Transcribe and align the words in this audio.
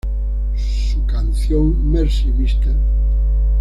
Su 0.55 1.05
canción 1.05 1.91
"Mercy 1.91 2.29
Mr. 2.35 2.73